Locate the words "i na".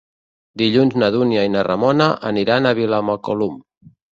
1.49-1.65